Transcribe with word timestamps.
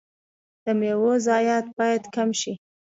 د 0.63 0.65
میوو 0.79 1.11
ضایعات 1.27 1.65
باید 1.77 2.03
کم 2.15 2.29
شي. 2.39 2.53